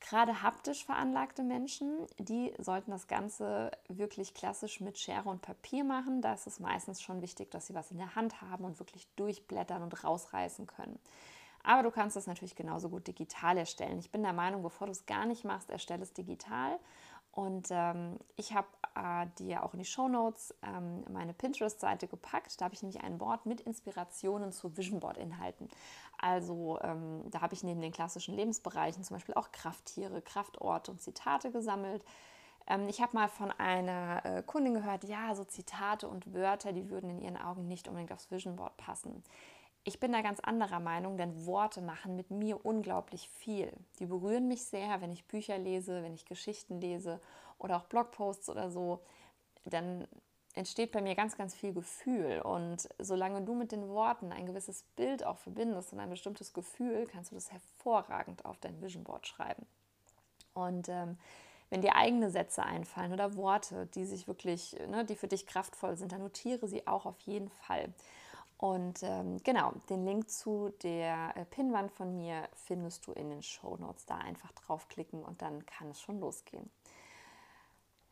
Gerade 0.00 0.42
haptisch 0.42 0.84
veranlagte 0.84 1.42
Menschen, 1.42 2.06
die 2.18 2.54
sollten 2.58 2.92
das 2.92 3.08
Ganze 3.08 3.72
wirklich 3.88 4.32
klassisch 4.32 4.80
mit 4.80 4.96
Schere 4.98 5.28
und 5.28 5.42
Papier 5.42 5.82
machen. 5.82 6.22
Da 6.22 6.34
ist 6.34 6.46
es 6.46 6.60
meistens 6.60 7.02
schon 7.02 7.20
wichtig, 7.20 7.50
dass 7.50 7.66
sie 7.66 7.74
was 7.74 7.90
in 7.90 7.98
der 7.98 8.14
Hand 8.14 8.40
haben 8.40 8.64
und 8.64 8.78
wirklich 8.78 9.08
durchblättern 9.16 9.82
und 9.82 10.04
rausreißen 10.04 10.68
können. 10.68 11.00
Aber 11.64 11.82
du 11.82 11.90
kannst 11.90 12.16
es 12.16 12.28
natürlich 12.28 12.54
genauso 12.54 12.88
gut 12.88 13.08
digital 13.08 13.58
erstellen. 13.58 13.98
Ich 13.98 14.12
bin 14.12 14.22
der 14.22 14.32
Meinung, 14.32 14.62
bevor 14.62 14.86
du 14.86 14.92
es 14.92 15.06
gar 15.06 15.26
nicht 15.26 15.44
machst, 15.44 15.68
erstelle 15.68 16.02
es 16.02 16.12
digital. 16.12 16.78
Und 17.38 17.68
ähm, 17.70 18.18
ich 18.34 18.52
habe 18.52 18.66
äh, 18.96 19.28
dir 19.38 19.62
auch 19.62 19.72
in 19.72 19.78
die 19.78 19.84
Show 19.84 20.08
Notes 20.08 20.52
ähm, 20.60 21.04
meine 21.08 21.32
Pinterest-Seite 21.32 22.08
gepackt. 22.08 22.60
Da 22.60 22.64
habe 22.64 22.74
ich 22.74 22.82
nämlich 22.82 23.00
ein 23.00 23.16
Board 23.16 23.46
mit 23.46 23.60
Inspirationen 23.60 24.50
zu 24.50 24.76
Vision 24.76 24.98
Board-Inhalten. 24.98 25.68
Also 26.20 26.80
ähm, 26.82 27.22
da 27.30 27.40
habe 27.40 27.54
ich 27.54 27.62
neben 27.62 27.80
den 27.80 27.92
klassischen 27.92 28.34
Lebensbereichen 28.34 29.04
zum 29.04 29.14
Beispiel 29.14 29.36
auch 29.36 29.52
Krafttiere, 29.52 30.20
Kraftorte 30.20 30.90
und 30.90 31.00
Zitate 31.00 31.52
gesammelt. 31.52 32.04
Ähm, 32.66 32.88
ich 32.88 33.00
habe 33.00 33.16
mal 33.16 33.28
von 33.28 33.52
einer 33.52 34.20
äh, 34.24 34.42
Kundin 34.42 34.74
gehört, 34.74 35.04
ja, 35.04 35.32
so 35.36 35.44
Zitate 35.44 36.08
und 36.08 36.34
Wörter, 36.34 36.72
die 36.72 36.90
würden 36.90 37.08
in 37.08 37.20
ihren 37.20 37.36
Augen 37.36 37.68
nicht 37.68 37.86
unbedingt 37.86 38.10
aufs 38.10 38.32
Vision 38.32 38.56
Board 38.56 38.76
passen. 38.78 39.22
Ich 39.88 40.00
bin 40.00 40.12
da 40.12 40.20
ganz 40.20 40.38
anderer 40.40 40.80
Meinung, 40.80 41.16
denn 41.16 41.46
Worte 41.46 41.80
machen 41.80 42.14
mit 42.14 42.30
mir 42.30 42.62
unglaublich 42.62 43.30
viel. 43.38 43.72
Die 43.98 44.04
berühren 44.04 44.46
mich 44.46 44.66
sehr, 44.66 45.00
wenn 45.00 45.10
ich 45.10 45.26
Bücher 45.26 45.56
lese, 45.56 46.02
wenn 46.02 46.12
ich 46.12 46.26
Geschichten 46.26 46.78
lese 46.78 47.22
oder 47.56 47.78
auch 47.78 47.84
Blogposts 47.84 48.50
oder 48.50 48.70
so. 48.70 49.00
Dann 49.64 50.06
entsteht 50.52 50.92
bei 50.92 51.00
mir 51.00 51.14
ganz, 51.14 51.38
ganz 51.38 51.54
viel 51.54 51.72
Gefühl. 51.72 52.42
Und 52.42 52.86
solange 52.98 53.40
du 53.40 53.54
mit 53.54 53.72
den 53.72 53.88
Worten 53.88 54.30
ein 54.30 54.44
gewisses 54.44 54.82
Bild 54.94 55.24
auch 55.24 55.38
verbindest 55.38 55.94
und 55.94 56.00
ein 56.00 56.10
bestimmtes 56.10 56.52
Gefühl, 56.52 57.06
kannst 57.06 57.30
du 57.30 57.34
das 57.36 57.50
hervorragend 57.50 58.44
auf 58.44 58.58
dein 58.58 58.82
Vision 58.82 59.04
Board 59.04 59.26
schreiben. 59.26 59.64
Und 60.52 60.90
ähm, 60.90 61.16
wenn 61.70 61.80
dir 61.80 61.96
eigene 61.96 62.28
Sätze 62.28 62.62
einfallen 62.62 63.14
oder 63.14 63.36
Worte, 63.36 63.86
die 63.94 64.04
sich 64.04 64.28
wirklich, 64.28 64.76
ne, 64.90 65.06
die 65.06 65.16
für 65.16 65.28
dich 65.28 65.46
kraftvoll 65.46 65.96
sind, 65.96 66.12
dann 66.12 66.20
notiere 66.20 66.68
sie 66.68 66.86
auch 66.86 67.06
auf 67.06 67.18
jeden 67.20 67.48
Fall. 67.48 67.88
Und 68.58 69.04
ähm, 69.04 69.38
genau, 69.44 69.72
den 69.88 70.04
Link 70.04 70.28
zu 70.28 70.72
der 70.82 71.36
äh, 71.36 71.44
Pinnwand 71.44 71.92
von 71.92 72.16
mir 72.16 72.48
findest 72.54 73.06
du 73.06 73.12
in 73.12 73.30
den 73.30 73.42
Show 73.42 73.76
Notes. 73.76 74.04
Da 74.04 74.16
einfach 74.16 74.50
draufklicken 74.52 75.22
und 75.22 75.40
dann 75.42 75.64
kann 75.64 75.90
es 75.90 76.00
schon 76.00 76.18
losgehen. 76.18 76.68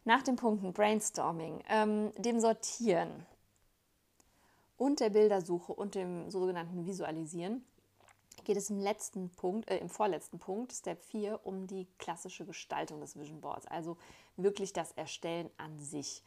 Nach 0.04 0.22
den 0.22 0.36
Punkten 0.36 0.72
Brainstorming, 0.72 1.64
ähm, 1.68 2.12
dem 2.16 2.38
Sortieren 2.38 3.26
und 4.76 5.00
der 5.00 5.10
Bildersuche 5.10 5.72
und 5.72 5.96
dem 5.96 6.30
sogenannten 6.30 6.86
Visualisieren 6.86 7.64
geht 8.44 8.56
es 8.56 8.70
im 8.70 8.78
letzten 8.78 9.30
Punkt, 9.30 9.68
äh, 9.68 9.78
im 9.78 9.88
vorletzten 9.88 10.38
Punkt, 10.38 10.72
Step 10.72 11.02
4, 11.02 11.40
um 11.44 11.66
die 11.66 11.88
klassische 11.98 12.44
Gestaltung 12.44 13.00
des 13.00 13.18
Vision 13.18 13.40
Boards, 13.40 13.66
also 13.66 13.96
wirklich 14.36 14.72
das 14.72 14.92
Erstellen 14.92 15.50
an 15.56 15.80
sich. 15.80 16.22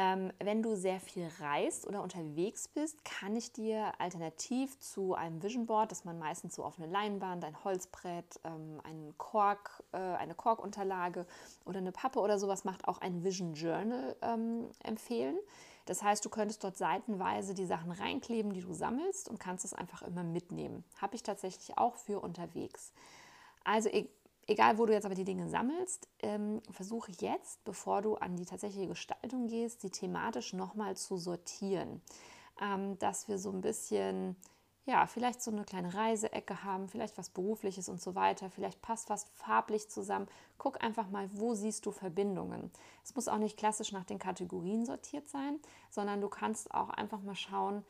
Ähm, 0.00 0.32
wenn 0.38 0.62
du 0.62 0.76
sehr 0.76 1.00
viel 1.00 1.28
reist 1.40 1.84
oder 1.84 2.04
unterwegs 2.04 2.68
bist, 2.68 3.04
kann 3.04 3.34
ich 3.34 3.50
dir 3.52 3.92
alternativ 3.98 4.78
zu 4.78 5.14
einem 5.14 5.42
Vision 5.42 5.66
Board, 5.66 5.90
das 5.90 6.04
man 6.04 6.20
meistens 6.20 6.54
so 6.54 6.62
auf 6.62 6.78
eine 6.78 6.86
Leinwand, 6.86 7.44
ein 7.44 7.64
Holzbrett, 7.64 8.38
ähm, 8.44 8.80
einen 8.84 9.18
Kork, 9.18 9.82
äh, 9.90 9.96
eine 9.96 10.36
Korkunterlage 10.36 11.26
oder 11.64 11.78
eine 11.78 11.90
Pappe 11.90 12.20
oder 12.20 12.38
sowas 12.38 12.64
macht, 12.64 12.86
auch 12.86 12.98
ein 13.00 13.24
Vision 13.24 13.54
Journal 13.54 14.14
ähm, 14.22 14.70
empfehlen. 14.84 15.36
Das 15.86 16.00
heißt, 16.00 16.24
du 16.24 16.28
könntest 16.28 16.62
dort 16.62 16.76
seitenweise 16.76 17.54
die 17.54 17.66
Sachen 17.66 17.90
reinkleben, 17.90 18.52
die 18.52 18.60
du 18.60 18.72
sammelst 18.74 19.28
und 19.28 19.40
kannst 19.40 19.64
es 19.64 19.74
einfach 19.74 20.02
immer 20.02 20.22
mitnehmen. 20.22 20.84
Habe 21.02 21.16
ich 21.16 21.24
tatsächlich 21.24 21.76
auch 21.76 21.96
für 21.96 22.20
unterwegs. 22.20 22.92
Also 23.64 23.88
e-, 23.88 24.08
Egal, 24.50 24.78
wo 24.78 24.86
du 24.86 24.94
jetzt 24.94 25.04
aber 25.04 25.14
die 25.14 25.26
Dinge 25.26 25.46
sammelst, 25.46 26.08
ähm, 26.20 26.62
versuche 26.70 27.12
jetzt, 27.20 27.62
bevor 27.64 28.00
du 28.00 28.14
an 28.14 28.34
die 28.34 28.46
tatsächliche 28.46 28.88
Gestaltung 28.88 29.46
gehst, 29.46 29.82
sie 29.82 29.90
thematisch 29.90 30.54
nochmal 30.54 30.96
zu 30.96 31.18
sortieren. 31.18 32.00
Ähm, 32.58 32.98
dass 32.98 33.28
wir 33.28 33.38
so 33.38 33.50
ein 33.50 33.60
bisschen, 33.60 34.36
ja, 34.86 35.06
vielleicht 35.06 35.42
so 35.42 35.50
eine 35.50 35.64
kleine 35.64 35.92
Reiseecke 35.92 36.64
haben, 36.64 36.88
vielleicht 36.88 37.18
was 37.18 37.28
Berufliches 37.28 37.90
und 37.90 38.00
so 38.00 38.14
weiter. 38.14 38.48
Vielleicht 38.48 38.80
passt 38.80 39.10
was 39.10 39.24
farblich 39.34 39.90
zusammen. 39.90 40.28
Guck 40.56 40.82
einfach 40.82 41.10
mal, 41.10 41.28
wo 41.34 41.52
siehst 41.52 41.84
du 41.84 41.90
Verbindungen. 41.90 42.70
Es 43.04 43.14
muss 43.14 43.28
auch 43.28 43.36
nicht 43.36 43.58
klassisch 43.58 43.92
nach 43.92 44.04
den 44.04 44.18
Kategorien 44.18 44.86
sortiert 44.86 45.28
sein, 45.28 45.60
sondern 45.90 46.22
du 46.22 46.28
kannst 46.30 46.72
auch 46.72 46.88
einfach 46.88 47.20
mal 47.20 47.36
schauen, 47.36 47.84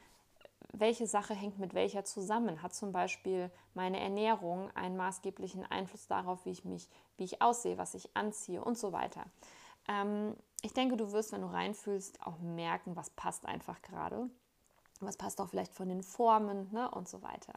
welche 0.72 1.06
Sache 1.06 1.34
hängt 1.34 1.58
mit 1.58 1.75
welcher 1.75 2.04
zusammen? 2.04 2.62
Hat 2.62 2.75
zum 2.75 2.92
Beispiel 2.92 3.50
meine 3.75 4.00
Ernährung 4.00 4.70
einen 4.75 4.96
maßgeblichen 4.96 5.64
Einfluss 5.64 6.06
darauf, 6.06 6.44
wie 6.44 6.50
ich 6.50 6.64
mich, 6.64 6.88
wie 7.16 7.25
ich 7.25 7.40
aussehe, 7.40 7.78
was 7.78 7.94
ich 7.94 8.14
anziehe 8.14 8.62
und 8.62 8.78
so 8.78 8.92
weiter. 8.92 9.25
Ähm, 9.88 10.37
ich 10.62 10.75
denke, 10.75 10.96
du 10.96 11.12
wirst, 11.12 11.32
wenn 11.32 11.42
du 11.42 11.48
reinfühlst, 11.48 12.26
auch 12.26 12.38
merken, 12.38 12.96
was 12.96 13.10
passt 13.10 13.46
einfach 13.46 13.80
gerade. 13.82 14.28
Was 15.00 15.16
passt 15.16 15.40
auch 15.40 15.48
vielleicht 15.48 15.72
von 15.72 15.88
den 15.88 16.02
Formen 16.02 16.72
ne, 16.72 16.90
und 16.90 17.08
so 17.08 17.22
weiter. 17.22 17.52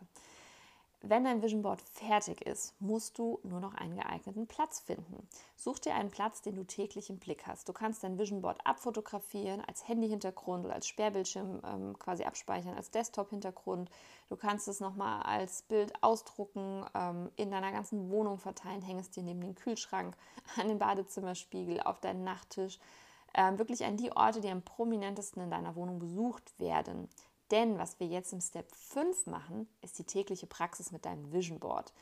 Wenn 1.04 1.24
dein 1.24 1.42
Vision 1.42 1.64
Board 1.64 1.82
fertig 1.82 2.46
ist, 2.46 2.80
musst 2.80 3.18
du 3.18 3.40
nur 3.42 3.60
noch 3.60 3.74
einen 3.74 3.96
geeigneten 3.96 4.46
Platz 4.46 4.82
finden. 4.82 5.28
Such 5.56 5.80
dir 5.80 5.96
einen 5.96 6.12
Platz, 6.12 6.44
den 6.44 6.56
du 6.56 6.64
täglich 6.64 7.10
im 7.10 7.18
Blick 7.18 7.48
hast. 7.48 7.68
Du 7.68 7.74
kannst 7.74 8.04
dein 8.04 8.20
Vision 8.20 8.42
Board 8.42 8.60
abfotografieren, 8.68 9.62
als 9.62 9.88
Handy-Hintergrund 9.88 10.64
oder 10.64 10.76
als 10.76 10.86
Sperrbildschirm 10.86 11.62
ähm, 11.66 11.98
quasi 11.98 12.24
abspeichern, 12.24 12.76
als 12.76 12.92
Desktop-Hintergrund. 12.92 13.90
Du 14.30 14.36
kannst 14.36 14.68
es 14.68 14.80
nochmal 14.80 15.24
als 15.24 15.64
Bild 15.64 15.92
ausdrucken, 16.04 16.86
ähm, 16.94 17.32
in 17.36 17.50
deiner 17.50 17.72
ganzen 17.72 18.12
Wohnung 18.12 18.38
verteilen, 18.38 18.84
häng 18.84 19.00
es 19.00 19.10
dir 19.10 19.24
neben 19.24 19.42
den 19.42 19.56
Kühlschrank, 19.56 20.16
an 20.58 20.68
den 20.68 20.78
Badezimmerspiegel, 20.78 21.82
auf 21.82 22.00
deinen 22.00 22.24
Nachttisch. 22.24 22.78
Ähm, 23.34 23.58
wirklich 23.58 23.84
an 23.86 23.98
die 23.98 24.12
Orte, 24.12 24.40
die 24.40 24.50
am 24.50 24.62
prominentesten 24.62 25.42
in 25.42 25.50
deiner 25.50 25.76
Wohnung 25.76 25.98
besucht 25.98 26.60
werden. 26.60 27.10
Denn 27.52 27.78
was 27.78 28.00
wir 28.00 28.08
jetzt 28.08 28.34
im 28.34 28.42
Step 28.42 28.74
5 28.76 29.28
machen, 29.28 29.68
ist 29.82 30.00
die 30.00 30.06
tägliche 30.06 30.48
Praxis 30.48 30.92
mit 30.92 31.06
deinem 31.06 31.32
Vision 31.32 31.60
Board. 31.60 31.94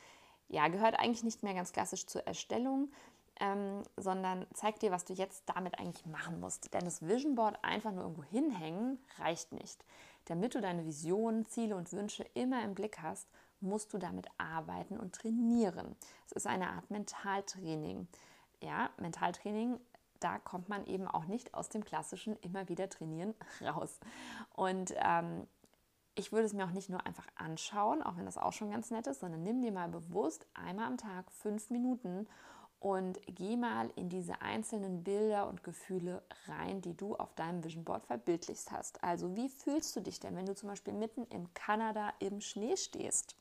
Ja, 0.47 0.67
gehört 0.67 0.97
eigentlich 0.99 1.23
nicht 1.23 1.43
mehr 1.43 1.53
ganz 1.53 1.71
klassisch 1.71 2.05
zur 2.05 2.25
Erstellung, 2.25 2.91
ähm, 3.39 3.83
sondern 3.97 4.45
zeigt 4.53 4.81
dir, 4.81 4.91
was 4.91 5.05
du 5.05 5.13
jetzt 5.13 5.43
damit 5.47 5.79
eigentlich 5.79 6.05
machen 6.05 6.39
musst. 6.39 6.73
Denn 6.73 6.85
das 6.85 7.01
Vision 7.01 7.35
Board 7.35 7.57
einfach 7.63 7.91
nur 7.91 8.03
irgendwo 8.03 8.23
hinhängen 8.23 8.99
reicht 9.17 9.51
nicht. 9.51 9.83
Damit 10.25 10.53
du 10.53 10.61
deine 10.61 10.85
Visionen, 10.85 11.45
Ziele 11.45 11.75
und 11.75 11.91
Wünsche 11.91 12.23
immer 12.33 12.63
im 12.63 12.75
Blick 12.75 13.01
hast, 13.01 13.27
musst 13.61 13.93
du 13.93 13.97
damit 13.97 14.27
arbeiten 14.37 14.97
und 14.97 15.15
trainieren. 15.15 15.95
Es 16.25 16.33
ist 16.33 16.47
eine 16.47 16.69
Art 16.69 16.91
Mentaltraining. 16.91 18.07
Ja, 18.61 18.89
Mentaltraining 18.97 19.79
da 20.19 20.39
kommt 20.39 20.69
man 20.69 20.85
eben 20.85 21.07
auch 21.07 21.25
nicht 21.25 21.53
aus 21.53 21.69
dem 21.69 21.83
klassischen 21.83 22.35
immer 22.37 22.69
wieder 22.69 22.89
trainieren 22.89 23.33
raus. 23.61 23.99
Und 24.53 24.93
ähm, 24.97 25.47
ich 26.15 26.31
würde 26.31 26.45
es 26.45 26.53
mir 26.53 26.65
auch 26.65 26.71
nicht 26.71 26.89
nur 26.89 27.05
einfach 27.05 27.27
anschauen, 27.35 28.03
auch 28.03 28.17
wenn 28.17 28.25
das 28.25 28.37
auch 28.37 28.53
schon 28.53 28.71
ganz 28.71 28.91
nett 28.91 29.07
ist, 29.07 29.21
sondern 29.21 29.43
nimm 29.43 29.61
dir 29.61 29.71
mal 29.71 29.87
bewusst 29.87 30.45
einmal 30.53 30.87
am 30.87 30.97
Tag 30.97 31.31
fünf 31.31 31.69
Minuten 31.69 32.27
und 32.79 33.19
geh 33.27 33.57
mal 33.57 33.91
in 33.95 34.09
diese 34.09 34.41
einzelnen 34.41 35.03
Bilder 35.03 35.47
und 35.47 35.63
Gefühle 35.63 36.23
rein, 36.47 36.81
die 36.81 36.95
du 36.95 37.15
auf 37.15 37.33
deinem 37.35 37.63
Vision 37.63 37.83
Board 37.83 38.05
verbildlicht 38.05 38.71
hast. 38.71 39.03
Also 39.03 39.35
wie 39.35 39.49
fühlst 39.49 39.95
du 39.95 40.01
dich 40.01 40.19
denn, 40.19 40.35
wenn 40.35 40.45
du 40.45 40.55
zum 40.55 40.69
Beispiel 40.69 40.93
mitten 40.93 41.25
in 41.25 41.53
Kanada 41.53 42.13
im 42.19 42.39
Schnee 42.39 42.77
stehst? 42.77 43.35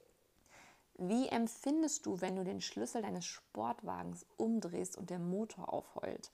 Wie 0.94 1.28
empfindest 1.28 2.06
du, 2.06 2.20
wenn 2.20 2.34
du 2.34 2.42
den 2.42 2.60
Schlüssel 2.60 3.02
deines 3.02 3.24
Sportwagens 3.24 4.26
umdrehst 4.36 4.98
und 4.98 5.10
der 5.10 5.20
Motor 5.20 5.72
aufheult? 5.72 6.32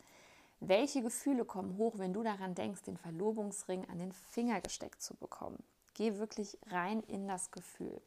Welche 0.66 1.02
Gefühle 1.02 1.44
kommen 1.44 1.76
hoch, 1.76 1.98
wenn 1.98 2.14
du 2.14 2.22
daran 2.22 2.54
denkst, 2.54 2.82
den 2.82 2.96
Verlobungsring 2.96 3.86
an 3.90 3.98
den 3.98 4.12
Finger 4.12 4.62
gesteckt 4.62 5.02
zu 5.02 5.14
bekommen? 5.14 5.62
Geh 5.92 6.16
wirklich 6.16 6.56
rein 6.68 7.02
in 7.02 7.28
das 7.28 7.50
Gefühl. 7.50 8.00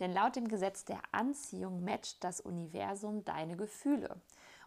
Denn 0.00 0.12
laut 0.12 0.34
dem 0.34 0.48
Gesetz 0.48 0.84
der 0.84 1.00
Anziehung 1.12 1.84
matcht 1.84 2.24
das 2.24 2.40
Universum 2.40 3.24
deine 3.24 3.56
Gefühle. 3.56 4.20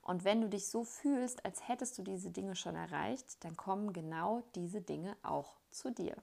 Und 0.04 0.24
wenn 0.24 0.40
du 0.40 0.48
dich 0.48 0.68
so 0.68 0.86
fühlst, 0.86 1.44
als 1.44 1.68
hättest 1.68 1.98
du 1.98 2.04
diese 2.04 2.32
Dinge 2.32 2.56
schon 2.56 2.76
erreicht, 2.76 3.44
dann 3.44 3.58
kommen 3.58 3.92
genau 3.92 4.42
diese 4.56 4.80
Dinge 4.80 5.18
auch 5.22 5.56
zu 5.70 5.92
dir. 5.92 6.16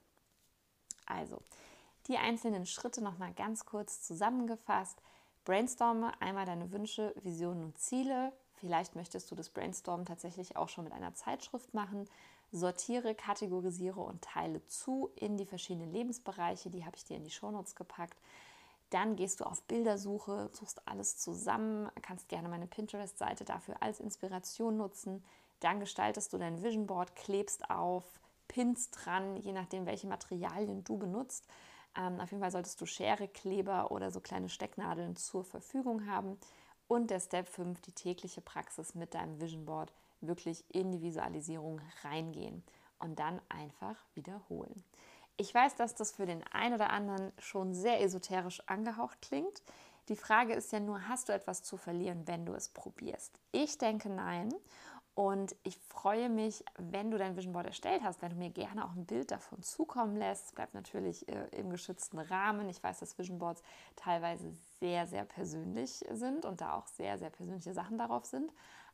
Also, 1.04 1.42
die 2.08 2.16
einzelnen 2.16 2.64
Schritte 2.64 3.04
nochmal 3.04 3.34
ganz 3.34 3.66
kurz 3.66 4.00
zusammengefasst. 4.00 5.02
Brainstorme 5.44 6.18
einmal 6.22 6.46
deine 6.46 6.72
Wünsche, 6.72 7.14
Visionen 7.22 7.64
und 7.64 7.78
Ziele, 7.78 8.32
Vielleicht 8.60 8.94
möchtest 8.94 9.30
du 9.30 9.34
das 9.34 9.48
Brainstorm 9.48 10.04
tatsächlich 10.04 10.56
auch 10.56 10.68
schon 10.68 10.84
mit 10.84 10.92
einer 10.92 11.14
Zeitschrift 11.14 11.74
machen. 11.74 12.08
Sortiere, 12.52 13.14
kategorisiere 13.14 14.00
und 14.00 14.22
teile 14.22 14.64
zu 14.66 15.10
in 15.16 15.36
die 15.36 15.46
verschiedenen 15.46 15.92
Lebensbereiche. 15.92 16.70
Die 16.70 16.84
habe 16.84 16.96
ich 16.96 17.04
dir 17.04 17.16
in 17.16 17.24
die 17.24 17.30
Shownotes 17.30 17.74
gepackt. 17.74 18.16
Dann 18.90 19.16
gehst 19.16 19.40
du 19.40 19.44
auf 19.44 19.62
Bildersuche, 19.64 20.50
suchst 20.52 20.86
alles 20.86 21.18
zusammen, 21.18 21.90
kannst 22.00 22.28
gerne 22.28 22.48
meine 22.48 22.68
Pinterest-Seite 22.68 23.44
dafür 23.44 23.82
als 23.82 23.98
Inspiration 23.98 24.76
nutzen. 24.76 25.24
Dann 25.58 25.80
gestaltest 25.80 26.32
du 26.32 26.38
dein 26.38 26.62
Vision 26.62 26.86
Board, 26.86 27.16
klebst 27.16 27.70
auf, 27.70 28.04
pinst 28.46 28.96
dran, 28.96 29.36
je 29.36 29.52
nachdem, 29.52 29.86
welche 29.86 30.06
Materialien 30.06 30.84
du 30.84 30.96
benutzt. 30.96 31.48
Ähm, 31.96 32.20
auf 32.20 32.30
jeden 32.30 32.40
Fall 32.40 32.52
solltest 32.52 32.80
du 32.80 32.86
Schere, 32.86 33.26
Kleber 33.26 33.90
oder 33.90 34.12
so 34.12 34.20
kleine 34.20 34.48
Stecknadeln 34.48 35.16
zur 35.16 35.42
Verfügung 35.42 36.06
haben 36.06 36.38
Und 36.88 37.10
der 37.10 37.20
Step 37.20 37.48
5, 37.48 37.80
die 37.80 37.92
tägliche 37.92 38.40
Praxis 38.40 38.94
mit 38.94 39.14
deinem 39.14 39.40
Vision 39.40 39.64
Board, 39.64 39.92
wirklich 40.20 40.64
in 40.72 40.92
die 40.92 41.02
Visualisierung 41.02 41.80
reingehen 42.02 42.62
und 42.98 43.18
dann 43.18 43.40
einfach 43.48 43.96
wiederholen. 44.14 44.84
Ich 45.36 45.52
weiß, 45.52 45.74
dass 45.76 45.94
das 45.94 46.12
für 46.12 46.26
den 46.26 46.44
einen 46.52 46.74
oder 46.74 46.90
anderen 46.90 47.32
schon 47.38 47.74
sehr 47.74 48.00
esoterisch 48.00 48.62
angehaucht 48.66 49.20
klingt. 49.20 49.62
Die 50.08 50.16
Frage 50.16 50.52
ist 50.52 50.70
ja 50.72 50.80
nur, 50.80 51.08
hast 51.08 51.28
du 51.28 51.32
etwas 51.32 51.62
zu 51.62 51.76
verlieren, 51.76 52.26
wenn 52.26 52.46
du 52.46 52.52
es 52.52 52.68
probierst? 52.68 53.40
Ich 53.52 53.78
denke 53.78 54.10
nein. 54.10 54.54
Und 55.14 55.54
ich 55.62 55.78
freue 55.78 56.28
mich, 56.28 56.64
wenn 56.76 57.12
du 57.12 57.18
dein 57.18 57.36
Vision 57.36 57.52
Board 57.52 57.66
erstellt 57.66 58.02
hast, 58.02 58.20
wenn 58.20 58.30
du 58.30 58.36
mir 58.36 58.50
gerne 58.50 58.84
auch 58.84 58.96
ein 58.96 59.06
Bild 59.06 59.30
davon 59.30 59.62
zukommen 59.62 60.16
lässt. 60.16 60.56
Bleibt 60.56 60.74
natürlich 60.74 61.28
äh, 61.28 61.46
im 61.52 61.70
geschützten 61.70 62.18
Rahmen. 62.18 62.68
Ich 62.68 62.82
weiß, 62.82 62.98
dass 62.98 63.16
Vision 63.16 63.38
Boards 63.38 63.62
teilweise 63.94 64.50
sehr, 64.80 65.06
sehr 65.06 65.24
persönlich 65.24 66.04
sind 66.10 66.44
und 66.44 66.60
da 66.60 66.74
auch 66.74 66.88
sehr, 66.88 67.16
sehr 67.18 67.30
persönliche 67.30 67.74
Sachen 67.74 67.96
darauf 67.96 68.24
sind. 68.24 68.52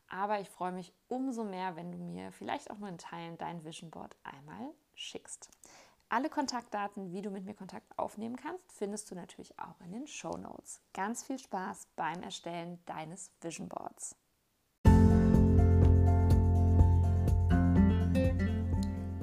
Aber 0.08 0.40
ich 0.40 0.50
freue 0.50 0.72
mich 0.72 0.92
umso 1.08 1.44
mehr, 1.44 1.76
wenn 1.76 1.92
du 1.92 1.98
mir 1.98 2.32
vielleicht 2.32 2.70
auch 2.70 2.78
nur 2.78 2.88
in 2.88 2.98
Teilen 2.98 3.38
dein 3.38 3.64
Vision 3.64 3.90
Board 3.90 4.14
einmal 4.24 4.74
schickst. 4.94 5.48
Alle 6.10 6.28
Kontaktdaten, 6.28 7.12
wie 7.12 7.22
du 7.22 7.30
mit 7.30 7.44
mir 7.44 7.54
Kontakt 7.54 7.96
aufnehmen 7.96 8.34
kannst, 8.36 8.72
findest 8.72 9.10
du 9.10 9.14
natürlich 9.14 9.58
auch 9.58 9.80
in 9.80 9.92
den 9.92 10.06
Show 10.08 10.36
Notes. 10.36 10.82
Ganz 10.92 11.22
viel 11.22 11.38
Spaß 11.38 11.86
beim 11.94 12.22
Erstellen 12.22 12.84
deines 12.84 13.30
Vision 13.40 13.68
Boards. 13.68 14.16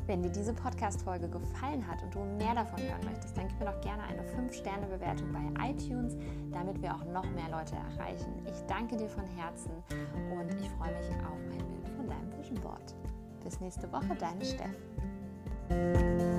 Wenn 0.07 0.23
dir 0.23 0.29
diese 0.29 0.53
Podcast-Folge 0.53 1.27
gefallen 1.27 1.85
hat 1.85 2.01
und 2.01 2.15
du 2.15 2.19
mehr 2.19 2.55
davon 2.55 2.79
hören 2.79 3.03
möchtest, 3.03 3.37
dann 3.37 3.49
gib 3.49 3.59
mir 3.59 3.65
doch 3.65 3.81
gerne 3.81 4.03
eine 4.03 4.21
5-Sterne-Bewertung 4.21 5.27
bei 5.33 5.69
iTunes, 5.69 6.15
damit 6.53 6.81
wir 6.81 6.95
auch 6.95 7.03
noch 7.03 7.25
mehr 7.31 7.49
Leute 7.51 7.75
erreichen. 7.75 8.31
Ich 8.45 8.61
danke 8.67 8.95
dir 8.95 9.09
von 9.09 9.25
Herzen 9.35 9.71
und 10.31 10.49
ich 10.61 10.69
freue 10.69 10.93
mich 10.93 11.09
auf 11.25 11.37
ein 11.51 11.57
Bild 11.57 11.89
von 11.97 12.07
deinem 12.07 12.31
Vision 12.39 12.61
Board. 12.61 12.95
Bis 13.43 13.59
nächste 13.59 13.91
Woche, 13.91 14.15
deine 14.17 14.45
Steff. 14.45 16.36